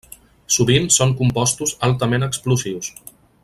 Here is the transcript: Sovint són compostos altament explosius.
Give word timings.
Sovint 0.53 0.87
són 0.95 1.13
compostos 1.19 1.75
altament 1.89 2.29
explosius. 2.29 2.91